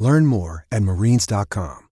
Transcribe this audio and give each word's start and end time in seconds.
Learn 0.00 0.26
more 0.26 0.66
at 0.72 0.82
marines.com. 0.82 1.86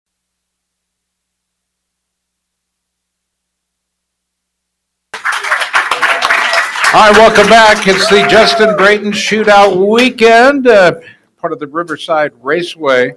Hi, 6.97 7.11
welcome 7.11 7.49
back. 7.49 7.89
It's 7.89 8.09
the 8.09 8.25
Justin 8.29 8.77
Brayton 8.77 9.11
Shootout 9.11 9.85
Weekend, 9.91 10.69
uh, 10.69 11.01
part 11.37 11.53
of 11.53 11.59
the 11.59 11.67
Riverside 11.67 12.31
Raceway 12.41 13.17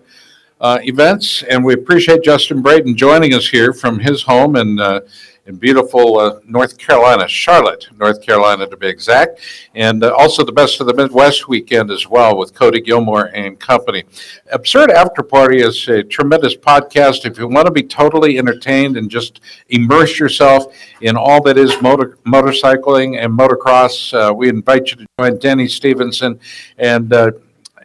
uh, 0.60 0.80
events, 0.82 1.44
and 1.44 1.64
we 1.64 1.76
appreciate 1.76 2.24
Justin 2.24 2.64
Brayton 2.64 2.96
joining 2.96 3.36
us 3.36 3.48
here 3.48 3.74
from 3.74 4.00
his 4.00 4.24
home 4.24 4.56
in 4.56 4.80
uh, 4.80 5.02
in 5.48 5.56
beautiful 5.56 6.20
uh, 6.20 6.40
North 6.46 6.78
Carolina, 6.78 7.28
Charlotte, 7.28 7.88
North 7.98 8.22
Carolina 8.22 8.68
to 8.68 8.78
be 8.78 8.88
exact, 8.88 9.40
and 9.76 10.04
uh, 10.04 10.14
also 10.14 10.44
the 10.44 10.52
best 10.52 10.82
of 10.82 10.88
the 10.88 10.94
Midwest 10.94 11.48
weekend 11.48 11.90
as 11.90 12.08
well 12.08 12.38
with 12.38 12.54
Cody 12.54 12.82
Gilmore 12.82 13.32
and 13.34 13.58
company. 13.58 14.04
Absurd 14.52 14.92
After 14.92 15.24
Party 15.24 15.62
is 15.62 15.88
a 15.88 16.04
tremendous 16.04 16.56
podcast. 16.56 17.26
If 17.26 17.38
you 17.38 17.48
want 17.48 17.66
to 17.66 17.72
be 17.72 17.84
totally 17.84 18.38
entertained 18.38 18.98
and 18.98 19.10
just 19.10 19.40
immerse 19.70 20.20
yourself 20.20 20.74
in 21.02 21.16
all 21.16 21.42
that 21.44 21.58
is 21.58 21.82
motor 21.82 22.18
motorcycling 22.26 23.24
and 23.24 23.32
motocross, 23.38 24.14
uh, 24.14 24.34
we 24.34 24.50
invite 24.50 24.92
you 24.92 24.98
to 24.98 25.06
join 25.20 25.40
Denny 25.40 25.68
Stevenson 25.68 26.40
and. 26.78 27.14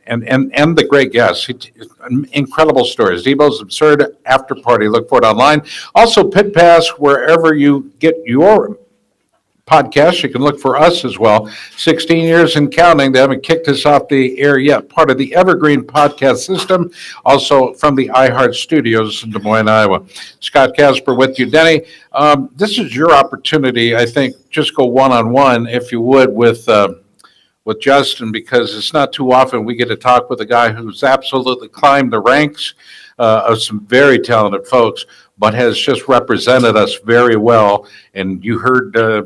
And, 0.07 0.27
and, 0.29 0.53
and 0.55 0.77
the 0.77 0.85
great 0.85 1.13
guests. 1.13 1.49
Incredible 2.33 2.85
stories. 2.85 3.25
Debo's 3.25 3.61
Absurd 3.61 4.17
After 4.27 4.55
Party. 4.55 4.89
Look 4.89 5.09
for 5.09 5.19
it 5.19 5.25
online. 5.25 5.63
Also, 5.95 6.25
Pit 6.25 6.53
Pass, 6.53 6.89
wherever 6.99 7.55
you 7.55 7.93
get 8.01 8.17
your 8.25 8.79
podcast. 9.67 10.23
You 10.23 10.29
can 10.29 10.43
look 10.43 10.61
for 10.61 10.77
us 10.77 11.05
as 11.05 11.19
well. 11.19 11.51
16 11.77 12.25
years 12.25 12.57
and 12.57 12.71
counting. 12.71 13.13
They 13.13 13.21
haven't 13.21 13.43
kicked 13.43 13.69
us 13.69 13.87
off 13.87 14.09
the 14.09 14.39
air 14.41 14.59
yet. 14.59 14.89
Part 14.89 15.11
of 15.11 15.19
the 15.19 15.35
Evergreen 15.35 15.83
podcast 15.83 16.39
system, 16.39 16.91
also 17.25 17.73
from 17.75 17.95
the 17.95 18.09
iHeart 18.09 18.55
Studios 18.55 19.25
in 19.25 19.31
Des 19.31 19.39
Moines, 19.39 19.69
Iowa. 19.69 20.05
Scott 20.41 20.77
Casper 20.77 21.15
with 21.15 21.39
you. 21.39 21.47
Denny, 21.47 21.83
um, 22.13 22.51
this 22.57 22.79
is 22.79 22.95
your 22.95 23.13
opportunity, 23.13 23.97
I 23.97 24.05
think. 24.05 24.35
Just 24.51 24.75
go 24.75 24.85
one 24.85 25.13
on 25.13 25.31
one, 25.31 25.67
if 25.67 25.93
you 25.93 26.01
would, 26.01 26.33
with. 26.33 26.69
Uh, 26.69 26.95
with 27.65 27.81
Justin 27.81 28.33
because 28.33 28.77
it's 28.77 28.93
not 28.93 29.13
too 29.13 29.33
often 29.33 29.65
we 29.65 29.75
get 29.75 29.89
to 29.89 29.97
talk 29.97 30.29
with 30.29 30.41
a 30.41 30.47
guy 30.47 30.73
who's 30.73 31.05
absolutely 31.05 31.69
climbed 31.69 32.13
the 32.13 32.21
ranks 32.21 32.75
uh, 33.19 33.45
of 33.47 33.63
some 33.63 33.87
very 33.87 34.19
talented 34.19 34.67
folks, 34.67 35.07
but 35.39 35.55
has 35.55 35.79
just 35.79 36.09
represented 36.09 36.77
us 36.77 36.97
very 37.05 37.37
well. 37.37 37.87
And 38.15 38.45
you 38.45 38.59
heard 38.59 38.97
uh, 38.97 39.23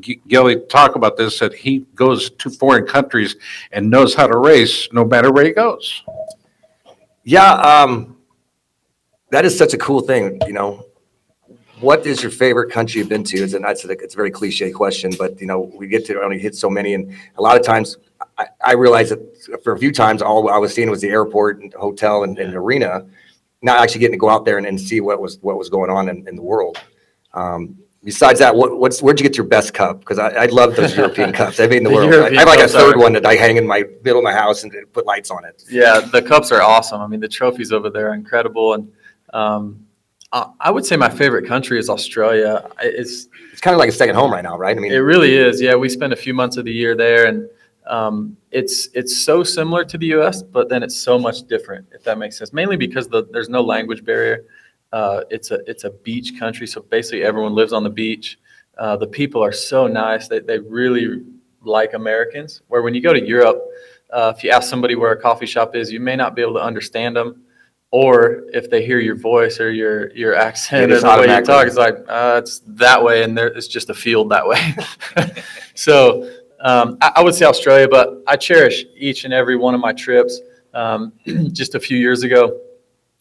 Gilly 0.00 0.60
talk 0.68 0.96
about 0.96 1.16
this 1.16 1.38
that 1.38 1.54
he 1.54 1.86
goes 1.94 2.30
to 2.30 2.50
foreign 2.50 2.86
countries 2.86 3.36
and 3.72 3.90
knows 3.90 4.14
how 4.14 4.26
to 4.26 4.36
race 4.36 4.88
no 4.92 5.04
matter 5.04 5.32
where 5.32 5.44
he 5.44 5.52
goes. 5.52 6.02
Yeah, 7.24 7.52
um, 7.52 8.16
that 9.30 9.44
is 9.44 9.56
such 9.56 9.74
a 9.74 9.78
cool 9.78 10.00
thing. 10.00 10.38
You 10.46 10.52
know, 10.52 10.86
what 11.80 12.06
is 12.06 12.22
your 12.22 12.30
favorite 12.30 12.70
country 12.70 12.98
you've 12.98 13.08
been 13.08 13.24
to? 13.24 13.42
It's 13.42 13.54
a, 13.54 13.90
it's 13.90 14.14
a 14.14 14.16
very 14.16 14.30
cliche 14.30 14.70
question, 14.70 15.12
but 15.18 15.40
you 15.40 15.46
know, 15.46 15.60
we 15.74 15.86
get 15.86 16.04
to 16.06 16.20
only 16.20 16.38
hit 16.38 16.54
so 16.54 16.68
many, 16.68 16.94
and 16.94 17.14
a 17.36 17.42
lot 17.42 17.56
of 17.56 17.64
times 17.64 17.96
I, 18.36 18.46
I 18.64 18.72
realized 18.74 19.12
that 19.12 19.62
for 19.62 19.72
a 19.72 19.78
few 19.78 19.92
times 19.92 20.22
all 20.22 20.48
I 20.50 20.58
was 20.58 20.74
seeing 20.74 20.90
was 20.90 21.00
the 21.00 21.08
airport 21.08 21.60
and 21.60 21.72
hotel 21.74 22.24
and, 22.24 22.38
and 22.38 22.54
arena, 22.54 23.06
not 23.62 23.80
actually 23.80 24.00
getting 24.00 24.14
to 24.14 24.18
go 24.18 24.28
out 24.28 24.44
there 24.44 24.58
and, 24.58 24.66
and 24.66 24.80
see 24.80 25.00
what 25.00 25.20
was 25.20 25.38
what 25.40 25.58
was 25.58 25.68
going 25.68 25.90
on 25.90 26.08
in, 26.08 26.26
in 26.28 26.36
the 26.36 26.42
world. 26.42 26.78
Um, 27.34 27.76
besides 28.04 28.38
that, 28.38 28.54
what, 28.54 28.78
what's 28.78 29.02
where'd 29.02 29.20
you 29.20 29.24
get 29.24 29.36
your 29.36 29.46
best 29.46 29.74
cup? 29.74 30.00
Because 30.00 30.18
I, 30.18 30.28
I 30.30 30.46
love 30.46 30.76
those 30.76 30.96
European 30.96 31.32
cups. 31.40 31.60
I 31.60 31.66
mean, 31.66 31.82
the, 31.82 31.90
the 31.90 31.96
world. 31.96 32.12
I, 32.12 32.26
I 32.26 32.38
have 32.38 32.48
like 32.48 32.60
a 32.60 32.68
third 32.68 32.96
one 32.96 33.12
that 33.14 33.26
I 33.26 33.34
hang 33.34 33.56
in 33.56 33.66
my 33.66 33.84
middle 34.02 34.18
of 34.18 34.24
my 34.24 34.32
house 34.32 34.62
and 34.62 34.72
put 34.92 35.06
lights 35.06 35.30
on 35.30 35.44
it. 35.44 35.64
Yeah, 35.70 36.00
the 36.00 36.22
cups 36.22 36.52
are 36.52 36.62
awesome. 36.62 37.00
I 37.00 37.06
mean, 37.06 37.20
the 37.20 37.28
trophies 37.28 37.72
over 37.72 37.90
there 37.90 38.10
are 38.10 38.14
incredible, 38.14 38.74
and 38.74 38.92
um, 39.32 39.84
uh, 40.32 40.46
I 40.60 40.70
would 40.70 40.84
say 40.84 40.96
my 40.96 41.08
favorite 41.08 41.46
country 41.46 41.78
is 41.78 41.88
Australia. 41.88 42.68
It's 42.82 43.28
it's 43.52 43.60
kind 43.60 43.74
of 43.74 43.78
like 43.78 43.88
a 43.88 43.92
second 43.92 44.14
home 44.14 44.30
right 44.30 44.44
now, 44.44 44.58
right? 44.58 44.76
I 44.76 44.80
mean, 44.80 44.92
it 44.92 44.98
really 44.98 45.34
is. 45.34 45.60
Yeah, 45.60 45.74
we 45.74 45.88
spend 45.88 46.12
a 46.12 46.16
few 46.16 46.34
months 46.34 46.56
of 46.58 46.66
the 46.66 46.72
year 46.72 46.94
there, 46.94 47.26
and 47.26 47.48
um, 47.86 48.36
it's 48.50 48.88
it's 48.92 49.16
so 49.16 49.42
similar 49.42 49.84
to 49.86 49.96
the 49.96 50.06
U.S., 50.06 50.42
but 50.42 50.68
then 50.68 50.82
it's 50.82 50.96
so 50.96 51.18
much 51.18 51.44
different. 51.44 51.86
If 51.92 52.04
that 52.04 52.18
makes 52.18 52.36
sense, 52.36 52.52
mainly 52.52 52.76
because 52.76 53.08
the, 53.08 53.26
there's 53.32 53.48
no 53.48 53.62
language 53.62 54.04
barrier. 54.04 54.44
Uh, 54.92 55.22
it's 55.30 55.50
a 55.50 55.60
it's 55.66 55.84
a 55.84 55.90
beach 55.90 56.38
country, 56.38 56.66
so 56.66 56.82
basically 56.82 57.22
everyone 57.22 57.54
lives 57.54 57.72
on 57.72 57.82
the 57.82 57.90
beach. 57.90 58.38
Uh, 58.76 58.96
the 58.96 59.06
people 59.06 59.42
are 59.42 59.52
so 59.52 59.86
nice; 59.86 60.28
they 60.28 60.40
they 60.40 60.58
really 60.58 61.24
like 61.62 61.94
Americans. 61.94 62.60
Where 62.68 62.82
when 62.82 62.94
you 62.94 63.00
go 63.00 63.14
to 63.14 63.26
Europe, 63.26 63.62
uh, 64.10 64.32
if 64.36 64.44
you 64.44 64.50
ask 64.50 64.68
somebody 64.68 64.94
where 64.94 65.12
a 65.12 65.20
coffee 65.20 65.46
shop 65.46 65.74
is, 65.74 65.90
you 65.90 66.00
may 66.00 66.16
not 66.16 66.34
be 66.34 66.42
able 66.42 66.54
to 66.54 66.62
understand 66.62 67.16
them 67.16 67.42
or 67.90 68.44
if 68.52 68.68
they 68.68 68.84
hear 68.84 68.98
your 68.98 69.16
voice 69.16 69.60
or 69.60 69.70
your 69.70 70.10
your 70.10 70.34
accent 70.34 70.92
or 70.92 71.00
the 71.00 71.06
way 71.06 71.34
you 71.34 71.44
talk, 71.44 71.66
it's 71.66 71.76
like 71.76 71.96
uh, 72.08 72.40
it's 72.42 72.60
that 72.66 73.02
way, 73.02 73.22
and 73.22 73.36
there, 73.36 73.48
it's 73.48 73.68
just 73.68 73.88
a 73.90 73.94
field 73.94 74.30
that 74.30 74.46
way. 74.46 74.74
so 75.74 76.30
um, 76.60 76.98
I, 77.00 77.12
I, 77.16 77.22
would 77.22 77.34
say 77.34 77.46
Australia, 77.46 77.88
but 77.88 78.22
I 78.26 78.36
cherish 78.36 78.84
each 78.94 79.24
and 79.24 79.32
every 79.32 79.56
one 79.56 79.74
of 79.74 79.80
my 79.80 79.92
trips. 79.92 80.40
Um, 80.74 81.12
just 81.52 81.74
a 81.74 81.80
few 81.80 81.96
years 81.96 82.24
ago, 82.24 82.60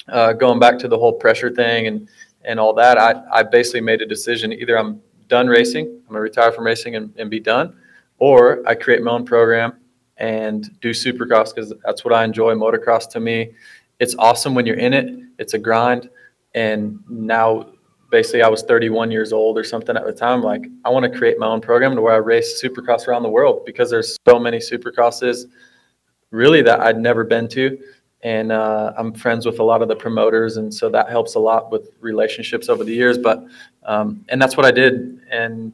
uh, 0.09 0.33
going 0.33 0.59
back 0.59 0.78
to 0.79 0.88
the 0.88 0.97
whole 0.97 1.13
pressure 1.13 1.49
thing 1.49 1.88
and 1.88 2.09
and 2.44 2.59
all 2.59 2.73
that, 2.73 2.97
I, 2.97 3.22
I 3.31 3.44
basically 3.44 3.81
made 3.81 4.01
a 4.01 4.05
decision: 4.05 4.51
either 4.51 4.78
I'm 4.78 5.01
done 5.29 5.47
racing, 5.47 5.85
I'm 5.85 6.07
gonna 6.07 6.19
retire 6.19 6.51
from 6.51 6.66
racing 6.66 6.95
and, 6.97 7.13
and 7.17 7.29
be 7.29 7.39
done, 7.39 7.78
or 8.19 8.63
I 8.67 8.75
create 8.75 9.01
my 9.01 9.11
own 9.11 9.25
program 9.25 9.78
and 10.17 10.79
do 10.81 10.91
supercross 10.91 11.53
because 11.53 11.73
that's 11.85 12.03
what 12.03 12.13
I 12.13 12.23
enjoy. 12.23 12.53
Motocross 12.55 13.09
to 13.11 13.19
me 13.19 13.51
it's 14.00 14.16
awesome 14.19 14.53
when 14.56 14.66
you're 14.66 14.78
in 14.78 14.94
it. 14.94 15.13
It's 15.40 15.53
a 15.53 15.58
grind. 15.58 16.09
And 16.53 17.00
now, 17.09 17.72
basically, 18.12 18.41
I 18.41 18.47
was 18.47 18.63
31 18.63 19.12
years 19.12 19.34
old 19.34 19.58
or 19.58 19.63
something 19.63 19.96
at 19.96 20.06
the 20.06 20.13
time. 20.13 20.41
Like, 20.41 20.66
I 20.85 20.90
want 20.90 21.12
to 21.12 21.18
create 21.18 21.40
my 21.40 21.47
own 21.47 21.62
program 21.62 21.96
to 21.96 22.02
where 22.02 22.13
I 22.13 22.18
race 22.18 22.62
supercross 22.62 23.08
around 23.08 23.24
the 23.24 23.30
world 23.30 23.66
because 23.66 23.90
there's 23.90 24.18
so 24.28 24.40
many 24.40 24.58
supercrosses 24.58 25.46
really 26.31 26.62
that 26.62 26.80
I'd 26.80 26.97
never 26.97 27.24
been 27.24 27.47
to. 27.50 27.78
And 28.24 28.52
uh, 28.52 28.94
I'm 28.97 29.13
friends 29.13 29.46
with 29.46 29.59
a 29.59 29.63
lot 29.63 29.81
of 29.81 29.88
the 29.88 29.96
promoters. 29.96 30.58
And 30.58 30.74
so 30.74 30.90
that 30.90 31.09
helps 31.09 31.35
a 31.35 31.40
lot 31.40 31.72
with 31.72 31.91
relationships 32.00 32.68
over 32.68 32.84
the 32.84 32.94
years. 32.94 33.18
But, 33.18 33.44
um, 33.84 34.25
and 34.29 34.41
that's 34.41 34.58
what 34.58 34.66
I 34.66 34.72
did. 34.72 35.22
And 35.29 35.72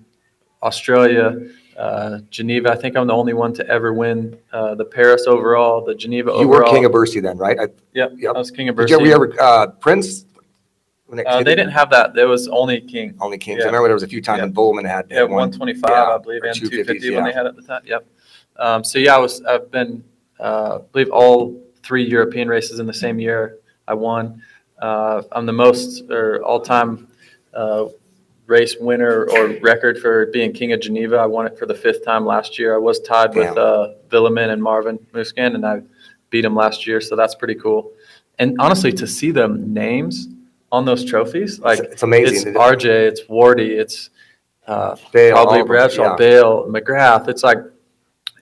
Australia, 0.61 1.35
uh, 1.78 2.19
Geneva. 2.29 2.72
I 2.72 2.75
think 2.75 2.95
I'm 2.95 3.07
the 3.07 3.13
only 3.13 3.34
one 3.34 3.53
to 3.53 3.67
ever 3.67 3.94
win 3.94 4.38
uh, 4.51 4.75
the 4.75 4.85
Paris 4.85 5.25
overall, 5.28 5.84
the 5.84 5.95
Geneva 5.95 6.31
You 6.31 6.35
overall. 6.38 6.59
You 6.59 6.59
were 6.66 6.69
king 6.72 6.85
of 6.85 6.91
Bercy 6.91 7.19
then, 7.19 7.38
right? 7.38 7.59
I- 7.59 7.67
Yep, 7.94 8.13
I 8.28 8.31
was 8.31 8.50
king 8.50 8.69
of 8.69 8.75
Bercy. 8.75 8.95
Did 8.95 9.06
you 9.06 9.13
ever, 9.13 9.34
uh, 9.39 9.67
Prince? 9.67 10.25
Uh, 11.11 11.44
they 11.44 11.53
didn't 11.53 11.69
have 11.69 11.91
that. 11.91 12.16
There 12.16 12.28
was 12.28 12.47
only 12.47 12.81
king. 12.81 13.13
Only 13.22 13.38
kings. 13.38 13.61
I 13.61 13.67
remember 13.67 13.88
there 13.88 13.94
was 13.94 14.01
a 14.01 14.07
few 14.07 14.22
times 14.22 14.38
Yeah. 14.39 14.45
when 14.45 14.51
Bowman 14.53 14.85
had. 14.85 15.06
Yeah, 15.11 15.23
one. 15.23 15.51
125, 15.51 15.89
Yeah, 15.91 16.16
I 16.16 16.17
believe, 16.17 16.41
and 16.44 16.56
250s, 16.56 16.69
250 16.72 17.09
when 17.11 17.19
yeah. 17.25 17.29
they 17.29 17.34
had 17.35 17.45
it 17.45 17.50
at 17.50 17.56
the 17.56 17.61
time. 17.61 17.81
Yep. 17.85 18.07
Um, 18.57 18.84
so 18.84 18.97
yeah, 18.97 19.16
I 19.16 19.19
was. 19.19 19.44
I've 19.44 19.69
been. 19.69 20.03
Uh, 20.40 20.79
I 20.79 20.81
believe 20.91 21.11
all 21.11 21.61
three 21.84 22.03
European 22.03 22.47
races 22.47 22.79
in 22.79 22.88
the 22.88 22.94
same 22.94 23.19
year. 23.19 23.59
I 23.88 23.94
won. 23.94 24.41
Uh, 24.81 25.22
I'm 25.31 25.45
the 25.45 25.53
most 25.53 26.09
or 26.09 26.43
all-time 26.43 27.08
uh, 27.53 27.85
race 28.47 28.75
winner 28.79 29.25
or 29.31 29.47
record 29.61 29.97
for 29.99 30.25
being 30.28 30.51
king 30.53 30.73
of 30.73 30.81
Geneva. 30.81 31.17
I 31.17 31.25
won 31.25 31.47
it 31.47 31.57
for 31.57 31.66
the 31.66 31.73
fifth 31.73 32.03
time 32.05 32.25
last 32.25 32.59
year. 32.59 32.75
I 32.75 32.78
was 32.78 32.99
tied 32.99 33.34
with 33.35 33.55
Damn. 33.55 33.57
uh, 33.57 33.87
Villemin 34.09 34.49
and 34.49 34.61
Marvin 34.61 34.97
Musquin, 35.13 35.55
and 35.55 35.66
I 35.66 35.81
beat 36.29 36.43
him 36.45 36.55
last 36.55 36.85
year. 36.85 36.99
So 37.01 37.16
that's 37.16 37.35
pretty 37.35 37.55
cool. 37.55 37.91
And 38.40 38.55
honestly, 38.59 38.91
to 38.93 39.07
see 39.07 39.31
them 39.31 39.73
names 39.73 40.28
on 40.72 40.85
those 40.85 41.05
trophies, 41.05 41.59
like 41.59 41.79
It's- 41.79 41.93
it's 41.93 42.03
amazing. 42.03 42.49
It's 42.49 42.57
RJ, 42.57 42.85
it's 43.07 43.22
Wardy, 43.23 43.69
it's 43.79 44.09
uh, 44.67 44.96
Bayle, 45.11 45.35
probably 45.35 45.63
Bradshaw, 45.63 46.11
yeah. 46.11 46.16
Bayle, 46.16 46.66
McGrath. 46.67 47.28
It's 47.28 47.43
like, 47.43 47.59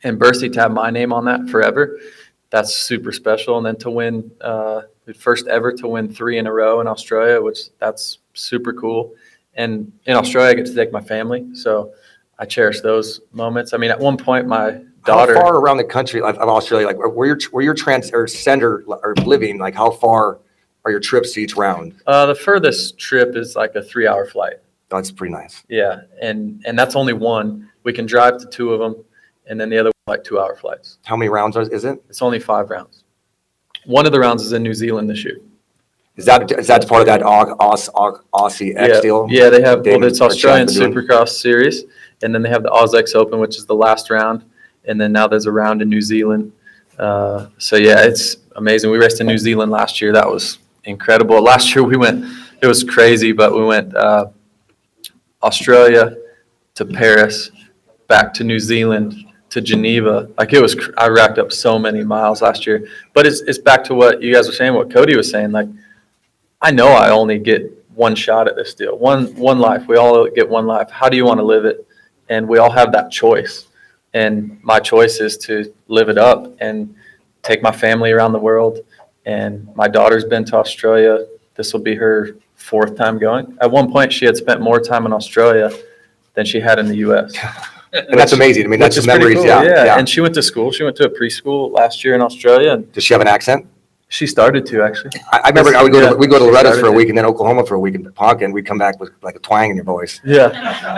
and 0.03 0.17
Bercy 0.17 0.49
to 0.49 0.59
have 0.61 0.71
my 0.71 0.89
name 0.89 1.11
on 1.13 1.25
that 1.25 1.49
forever, 1.49 1.99
that's 2.49 2.73
super 2.75 3.11
special. 3.11 3.57
And 3.57 3.65
then 3.65 3.75
to 3.77 3.89
win, 3.91 4.31
uh, 4.41 4.81
the 5.05 5.13
first 5.13 5.47
ever 5.47 5.73
to 5.73 5.87
win 5.87 6.13
three 6.13 6.37
in 6.37 6.47
a 6.47 6.53
row 6.53 6.79
in 6.79 6.87
Australia, 6.87 7.41
which 7.41 7.69
that's 7.79 8.19
super 8.33 8.71
cool. 8.73 9.13
And 9.55 9.91
in 10.05 10.15
Australia, 10.15 10.51
I 10.51 10.53
get 10.53 10.65
to 10.65 10.75
take 10.75 10.91
my 10.91 11.01
family, 11.01 11.53
so 11.53 11.93
I 12.39 12.45
cherish 12.45 12.81
those 12.81 13.21
moments. 13.31 13.73
I 13.73 13.77
mean, 13.77 13.91
at 13.91 13.99
one 13.99 14.17
point, 14.17 14.47
my 14.47 14.81
daughter. 15.05 15.35
How 15.35 15.41
far 15.41 15.55
around 15.55 15.77
the 15.77 15.83
country 15.83 16.21
of 16.21 16.37
of 16.37 16.49
Australia, 16.49 16.87
like 16.87 16.97
where 16.97 17.27
you're, 17.27 17.39
where 17.51 17.63
you're 17.63 17.73
trans 17.73 18.11
or 18.11 18.27
center 18.27 18.83
or 18.87 19.13
living, 19.25 19.57
like 19.59 19.75
how 19.75 19.91
far 19.91 20.39
are 20.85 20.91
your 20.91 20.99
trips 20.99 21.33
to 21.33 21.41
each 21.41 21.55
round? 21.55 22.01
Uh, 22.07 22.25
the 22.25 22.35
furthest 22.35 22.97
trip 22.97 23.35
is 23.35 23.55
like 23.55 23.75
a 23.75 23.83
three-hour 23.83 24.25
flight. 24.25 24.55
That's 24.89 25.11
pretty 25.11 25.33
nice. 25.33 25.63
Yeah, 25.69 26.01
and 26.21 26.61
and 26.65 26.77
that's 26.77 26.95
only 26.95 27.13
one. 27.13 27.69
We 27.83 27.93
can 27.93 28.05
drive 28.05 28.37
to 28.39 28.47
two 28.47 28.73
of 28.73 28.79
them, 28.79 29.03
and 29.47 29.59
then 29.59 29.69
the 29.69 29.77
other 29.77 29.91
like 30.07 30.23
two-hour 30.23 30.55
flights. 30.55 30.97
How 31.05 31.15
many 31.15 31.29
rounds 31.29 31.57
is 31.57 31.85
it? 31.85 32.03
It's 32.09 32.21
only 32.21 32.39
five 32.39 32.69
rounds. 32.69 33.03
One 33.85 34.05
of 34.05 34.11
the 34.11 34.19
rounds 34.19 34.43
is 34.43 34.53
in 34.53 34.63
New 34.63 34.73
Zealand 34.73 35.09
this 35.09 35.23
year. 35.23 35.39
Is 36.17 36.25
that, 36.25 36.51
is 36.51 36.67
that 36.67 36.87
part 36.87 37.01
of 37.01 37.07
that 37.07 37.23
Au- 37.23 37.55
Aus- 37.59 37.89
Au- 37.95 38.19
Aussie 38.33 38.75
X 38.75 38.95
yeah. 38.95 39.01
deal? 39.01 39.27
Yeah, 39.29 39.49
they 39.49 39.61
have. 39.61 39.85
Well, 39.85 40.03
it's 40.03 40.21
Australian? 40.21 40.67
Supercross 40.67 41.29
series, 41.29 41.83
and 42.21 42.35
then 42.35 42.41
they 42.41 42.49
have 42.49 42.63
the 42.63 42.69
AusX 42.69 43.15
Open, 43.15 43.39
which 43.39 43.57
is 43.57 43.65
the 43.65 43.75
last 43.75 44.09
round, 44.09 44.43
and 44.85 44.99
then 44.99 45.11
now 45.13 45.27
there's 45.27 45.45
a 45.45 45.51
round 45.51 45.81
in 45.81 45.89
New 45.89 46.01
Zealand. 46.01 46.51
Uh, 46.99 47.47
so 47.57 47.77
yeah, 47.77 48.03
it's 48.03 48.37
amazing. 48.57 48.91
We 48.91 48.97
raced 48.97 49.21
in 49.21 49.27
New 49.27 49.37
Zealand 49.37 49.71
last 49.71 50.01
year. 50.01 50.11
That 50.11 50.29
was 50.29 50.59
incredible. 50.83 51.41
Last 51.53 51.73
year 51.73 51.83
we 51.83 51.95
went, 51.95 52.25
it 52.61 52.67
was 52.67 52.83
crazy, 52.83 53.31
but 53.31 53.53
we 53.53 53.63
went 53.63 53.95
uh, 53.95 54.27
Australia 55.41 56.17
to 56.75 56.85
Paris, 56.85 57.51
back 58.07 58.33
to 58.35 58.43
New 58.43 58.59
Zealand 58.59 59.15
to 59.49 59.61
Geneva. 59.61 60.29
Like 60.37 60.53
it 60.53 60.61
was, 60.61 60.75
cr- 60.75 60.91
I 60.97 61.07
racked 61.07 61.37
up 61.39 61.51
so 61.51 61.79
many 61.79 62.03
miles 62.03 62.41
last 62.41 62.67
year. 62.67 62.87
But 63.13 63.25
it's 63.25 63.41
it's 63.41 63.57
back 63.59 63.83
to 63.85 63.95
what 63.95 64.21
you 64.21 64.33
guys 64.33 64.47
were 64.47 64.53
saying, 64.53 64.73
what 64.73 64.91
Cody 64.91 65.15
was 65.15 65.29
saying. 65.29 65.51
Like 65.51 65.69
I 66.61 66.71
know 66.71 66.87
I 66.87 67.09
only 67.09 67.39
get 67.39 67.71
one 67.95 68.15
shot 68.15 68.47
at 68.47 68.55
this 68.55 68.73
deal, 68.73 68.97
one 68.97 69.35
one 69.35 69.59
life. 69.59 69.87
We 69.87 69.97
all 69.97 70.29
get 70.29 70.47
one 70.47 70.65
life. 70.65 70.89
How 70.89 71.09
do 71.09 71.17
you 71.17 71.25
want 71.25 71.39
to 71.39 71.43
live 71.43 71.65
it? 71.65 71.85
And 72.29 72.47
we 72.47 72.57
all 72.59 72.71
have 72.71 72.91
that 72.93 73.11
choice. 73.11 73.67
And 74.13 74.59
my 74.63 74.79
choice 74.79 75.19
is 75.19 75.37
to 75.39 75.73
live 75.87 76.09
it 76.09 76.17
up 76.17 76.53
and 76.59 76.93
take 77.43 77.61
my 77.61 77.71
family 77.71 78.11
around 78.11 78.33
the 78.33 78.39
world. 78.39 78.79
And 79.25 79.73
my 79.75 79.87
daughter's 79.87 80.25
been 80.25 80.45
to 80.45 80.57
Australia. 80.57 81.25
This 81.55 81.73
will 81.73 81.81
be 81.81 81.95
her 81.95 82.35
fourth 82.55 82.95
time 82.95 83.17
going. 83.17 83.57
At 83.61 83.71
one 83.71 83.91
point, 83.91 84.11
she 84.13 84.25
had 84.25 84.37
spent 84.37 84.61
more 84.61 84.79
time 84.79 85.05
in 85.05 85.13
Australia 85.13 85.71
than 86.33 86.45
she 86.45 86.59
had 86.59 86.79
in 86.79 86.87
the 86.87 86.97
U.S. 86.97 87.35
And 87.93 88.17
that's 88.17 88.31
amazing. 88.31 88.63
I 88.63 88.67
mean, 88.69 88.79
that's 88.79 88.95
Which 88.95 89.05
the 89.05 89.11
is 89.11 89.19
pretty 89.19 89.35
memories, 89.35 89.51
cool, 89.53 89.65
yeah, 89.69 89.83
yeah. 89.83 89.99
And 89.99 90.07
she 90.07 90.21
went 90.21 90.33
to 90.35 90.41
school. 90.41 90.71
She 90.71 90.83
went 90.83 90.95
to 90.95 91.07
a 91.07 91.09
preschool 91.09 91.73
last 91.73 92.05
year 92.05 92.15
in 92.15 92.21
Australia, 92.21 92.71
and 92.71 92.89
Does 92.93 93.03
she 93.03 93.13
have 93.13 93.19
an 93.19 93.27
accent? 93.27 93.67
She 94.11 94.27
started 94.27 94.65
to 94.65 94.83
actually. 94.83 95.09
I, 95.31 95.39
I 95.45 95.49
remember 95.49 95.73
I 95.73 95.81
would 95.81 95.93
go 95.93 96.01
Yeah, 96.01 96.09
to, 96.09 96.15
we 96.17 96.27
go 96.27 96.37
to 96.37 96.43
she 96.43 96.51
Loretta's 96.51 96.79
for 96.81 96.87
a 96.87 96.91
week 96.91 97.07
and 97.07 97.17
then 97.17 97.25
Oklahoma 97.25 97.65
for 97.65 97.75
a 97.75 97.79
week 97.79 97.95
in 97.95 98.11
Ponca 98.11 98.43
and 98.43 98.53
we'd 98.53 98.65
come 98.65 98.77
back 98.77 98.99
with 98.99 99.11
like 99.21 99.37
a 99.37 99.39
twang 99.39 99.69
in 99.69 99.77
your 99.77 99.85
voice. 99.85 100.19
Yeah, 100.25 100.49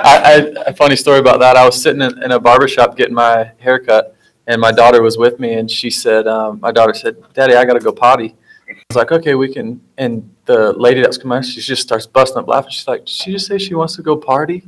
I, 0.04 0.18
I, 0.18 0.70
a 0.70 0.74
funny 0.74 0.96
story 0.96 1.20
about 1.20 1.40
that. 1.40 1.56
I 1.56 1.64
was 1.64 1.80
sitting 1.80 2.02
in, 2.02 2.24
in 2.24 2.32
a 2.32 2.40
barber 2.40 2.68
shop 2.68 2.98
getting 2.98 3.14
my 3.14 3.52
haircut, 3.60 4.16
and 4.48 4.60
my 4.60 4.72
daughter 4.72 5.04
was 5.04 5.16
with 5.16 5.40
me, 5.40 5.54
and 5.54 5.70
she 5.70 5.92
said, 5.92 6.28
um, 6.28 6.60
my 6.60 6.72
daughter 6.72 6.96
said, 6.96 7.16
"Daddy, 7.34 7.54
I 7.54 7.66
gotta 7.66 7.80
go 7.80 7.92
potty." 7.92 8.36
I 8.68 8.74
was 8.90 8.96
like, 8.96 9.12
"Okay, 9.12 9.36
we 9.36 9.54
can." 9.54 9.80
And 10.00 10.28
the 10.46 10.74
lady 10.74 11.02
that's 11.02 11.20
coming, 11.20 11.38
out, 11.38 11.46
she 11.46 11.62
just 11.62 11.84
starts 11.84 12.08
busting 12.08 12.40
up 12.40 12.48
laughing. 12.48 12.72
She's 12.72 12.88
like, 12.88 13.02
"Did 13.02 13.10
she 13.10 13.32
just 13.34 13.46
say 13.46 13.60
she 13.60 13.76
wants 13.76 13.96
to 13.98 14.02
go 14.02 14.18
party?" 14.18 14.64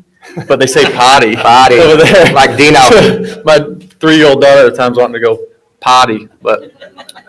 But 0.48 0.59
they 0.59 0.68
say 0.68 0.83
potty, 0.94 1.36
Potty, 1.36 1.80
over 1.80 2.03
there, 2.03 2.31
like 2.31 2.56
Dino. 2.57 3.41
my 3.44 3.57
three-year-old 4.00 4.39
daughter 4.39 4.68
at 4.68 4.75
times 4.75 4.98
wanting 4.98 5.13
to 5.13 5.19
go 5.19 5.48
potty, 5.89 6.27
but 6.41 6.73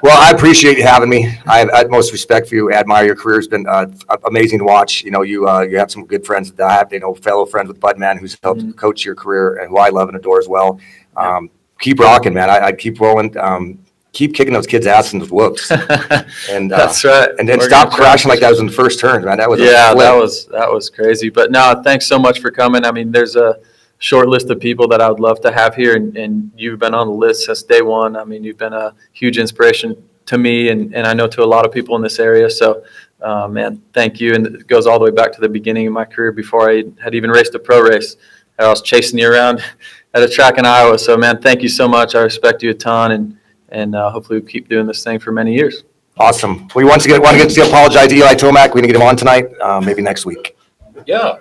Well, 0.02 0.18
I 0.18 0.30
appreciate 0.30 0.78
you 0.78 0.84
having 0.84 1.08
me. 1.10 1.26
I 1.46 1.58
have 1.58 1.68
utmost 1.72 2.10
respect 2.12 2.48
for 2.48 2.54
you. 2.54 2.72
I 2.72 2.76
admire 2.76 3.04
your 3.06 3.14
career. 3.16 3.38
It's 3.38 3.46
been 3.48 3.66
uh, 3.68 3.86
amazing 4.24 4.58
to 4.60 4.64
watch. 4.64 5.02
You 5.04 5.10
know, 5.10 5.22
you 5.22 5.48
uh, 5.48 5.60
you 5.60 5.76
have 5.78 5.90
some 5.90 6.06
good 6.06 6.24
friends 6.24 6.50
that 6.52 6.66
I 6.66 6.72
have, 6.74 6.92
you 6.92 7.00
know, 7.00 7.14
fellow 7.14 7.44
friends 7.46 7.68
with 7.68 7.78
Budman 7.80 8.18
who's 8.18 8.36
helped 8.42 8.62
Mm-hmm. 8.62 8.70
coach 8.72 9.04
your 9.04 9.14
career 9.14 9.58
and 9.60 9.68
who 9.68 9.76
I 9.78 9.90
love 9.90 10.08
and 10.08 10.16
adore 10.16 10.38
as 10.38 10.48
well. 10.48 10.80
Um, 11.16 11.50
keep 11.78 12.00
rocking, 12.00 12.32
man. 12.34 12.48
I, 12.50 12.66
I 12.68 12.72
keep 12.72 12.98
rolling. 13.00 13.36
Um, 13.36 13.78
keep 14.12 14.34
kicking 14.34 14.54
those 14.54 14.66
kids' 14.66 14.86
ass 14.86 15.12
in 15.12 15.18
the 15.18 15.26
whoops. 15.26 15.70
And 16.50 16.72
uh, 16.72 16.78
that's 16.78 17.04
right. 17.04 17.28
and 17.38 17.46
then 17.48 17.58
We're 17.58 17.68
stop 17.68 17.90
gonna 17.90 18.02
crashing 18.02 18.30
like 18.30 18.40
that 18.40 18.48
was 18.50 18.60
in 18.60 18.66
the 18.66 18.72
first 18.72 18.98
turn, 19.00 19.22
man. 19.24 19.36
That 19.38 19.50
was 19.50 19.60
a 19.60 19.64
Yeah, 19.64 19.92
flip. 19.92 20.04
that 20.06 20.14
was 20.16 20.46
that 20.46 20.70
was 20.72 20.88
crazy. 20.88 21.28
But 21.28 21.50
no, 21.50 21.82
thanks 21.84 22.06
so 22.06 22.18
much 22.18 22.40
for 22.40 22.50
coming. 22.50 22.84
I 22.86 22.90
mean, 22.92 23.12
there's 23.12 23.36
a 23.36 23.58
short 23.98 24.28
list 24.28 24.50
of 24.50 24.60
people 24.60 24.86
that 24.88 25.00
I 25.00 25.10
would 25.10 25.20
love 25.20 25.40
to 25.42 25.52
have 25.52 25.74
here, 25.74 25.96
and, 25.96 26.16
and 26.16 26.50
you've 26.56 26.78
been 26.78 26.94
on 26.94 27.06
the 27.06 27.12
list 27.12 27.46
since 27.46 27.62
day 27.62 27.82
one. 27.82 28.16
I 28.16 28.24
mean, 28.24 28.44
you've 28.44 28.58
been 28.58 28.72
a 28.72 28.94
huge 29.12 29.38
inspiration 29.38 29.96
to 30.26 30.38
me, 30.38 30.68
and, 30.68 30.94
and 30.94 31.06
I 31.06 31.14
know 31.14 31.26
to 31.28 31.42
a 31.42 31.46
lot 31.46 31.64
of 31.64 31.72
people 31.72 31.96
in 31.96 32.02
this 32.02 32.18
area. 32.18 32.50
So, 32.50 32.84
uh, 33.22 33.48
man, 33.48 33.82
thank 33.92 34.20
you. 34.20 34.34
And 34.34 34.46
it 34.46 34.66
goes 34.66 34.86
all 34.86 34.98
the 34.98 35.04
way 35.04 35.10
back 35.10 35.32
to 35.32 35.40
the 35.40 35.48
beginning 35.48 35.86
of 35.86 35.92
my 35.92 36.04
career 36.04 36.32
before 36.32 36.70
I 36.70 36.84
had 37.02 37.14
even 37.14 37.30
raced 37.30 37.54
a 37.54 37.58
pro 37.58 37.80
race. 37.80 38.16
I 38.58 38.68
was 38.68 38.82
chasing 38.82 39.18
you 39.18 39.30
around 39.30 39.62
at 40.14 40.22
a 40.22 40.28
track 40.28 40.58
in 40.58 40.66
Iowa. 40.66 40.98
So, 40.98 41.16
man, 41.16 41.40
thank 41.40 41.62
you 41.62 41.68
so 41.68 41.88
much. 41.88 42.14
I 42.14 42.22
respect 42.22 42.62
you 42.62 42.70
a 42.70 42.74
ton, 42.74 43.12
and 43.12 43.38
and 43.70 43.96
uh, 43.96 44.10
hopefully 44.10 44.40
we 44.40 44.46
keep 44.46 44.68
doing 44.68 44.86
this 44.86 45.02
thing 45.02 45.18
for 45.18 45.32
many 45.32 45.54
years. 45.54 45.82
Awesome. 46.18 46.68
We 46.74 46.84
once 46.84 47.04
again 47.04 47.20
want 47.20 47.36
to 47.36 47.46
get 47.46 47.52
to 47.54 47.68
apologize 47.68 48.08
to 48.08 48.14
Eli 48.14 48.34
Tomac. 48.34 48.68
We're 48.68 48.76
gonna 48.76 48.86
get 48.86 48.96
him 48.96 49.02
on 49.02 49.16
tonight, 49.16 49.48
uh, 49.60 49.80
maybe 49.80 50.02
next 50.02 50.24
week. 50.24 50.56
Yeah. 51.04 51.36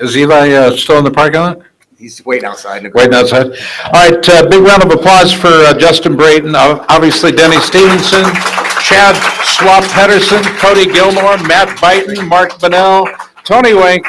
Is 0.00 0.16
Eli 0.16 0.50
uh, 0.52 0.76
still 0.76 0.98
in 0.98 1.04
the 1.04 1.10
parking 1.10 1.40
lot? 1.40 1.60
He's 1.96 2.24
waiting 2.24 2.46
outside. 2.46 2.82
Waiting 2.94 3.14
outside. 3.14 3.46
All 3.46 3.92
right, 3.92 4.28
uh, 4.28 4.48
big 4.48 4.62
round 4.64 4.82
of 4.82 4.90
applause 4.90 5.32
for 5.32 5.46
uh, 5.46 5.78
Justin 5.78 6.16
Brayton, 6.16 6.54
uh, 6.54 6.84
obviously 6.88 7.30
Denny 7.30 7.60
Stevenson, 7.60 8.24
Chad 8.82 9.14
Swap 9.44 9.84
Pedersen, 9.84 10.42
Cody 10.58 10.86
Gilmore, 10.86 11.38
Matt 11.46 11.68
Byton, 11.78 12.26
Mark 12.28 12.58
Bennell, 12.60 13.06
Tony 13.44 13.74
Wink, 13.74 14.04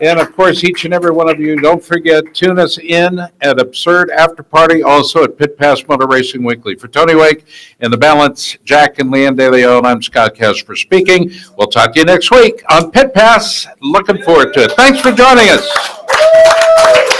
and 0.00 0.18
of 0.18 0.34
course, 0.34 0.64
each 0.64 0.84
and 0.84 0.94
every 0.94 1.10
one 1.10 1.28
of 1.28 1.38
you, 1.38 1.56
don't 1.56 1.82
forget, 1.82 2.34
tune 2.34 2.58
us 2.58 2.78
in 2.78 3.18
at 3.18 3.60
Absurd 3.60 4.10
After 4.10 4.42
Party, 4.42 4.82
also 4.82 5.24
at 5.24 5.36
Pit 5.36 5.58
Pass 5.58 5.86
Motor 5.88 6.06
Racing 6.06 6.42
Weekly. 6.42 6.74
For 6.74 6.88
Tony 6.88 7.14
Wake 7.14 7.44
and 7.80 7.92
the 7.92 7.98
balance, 7.98 8.56
Jack 8.64 8.98
and 8.98 9.12
Leanne 9.12 9.36
De 9.36 9.50
I'm 9.86 10.02
Scott 10.02 10.34
Casper 10.34 10.76
speaking. 10.76 11.30
We'll 11.56 11.68
talk 11.68 11.94
to 11.94 12.00
you 12.00 12.06
next 12.06 12.30
week 12.30 12.62
on 12.70 12.90
Pit 12.90 13.12
Pass. 13.14 13.66
Looking 13.80 14.22
forward 14.22 14.54
to 14.54 14.64
it. 14.64 14.72
Thanks 14.72 15.00
for 15.00 15.12
joining 15.12 15.48
us. 15.48 17.19